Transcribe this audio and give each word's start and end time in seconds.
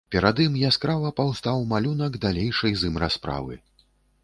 Перад 0.13 0.39
ім 0.45 0.53
яскрава 0.69 1.11
паўстаў 1.19 1.61
малюнак 1.75 2.17
далейшай 2.25 2.73
з 2.83 2.93
ім 2.93 3.01
расправы. 3.07 3.63